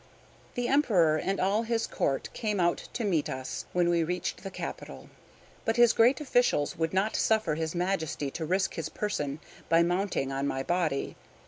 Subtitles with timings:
[0.55, 4.49] The Emperor and all his Court came out to meet us when we reached the
[4.49, 5.11] capital;
[5.63, 10.31] but his great officials would not suffer his Majesty to risk his person by mounting
[10.31, 11.17] on my body.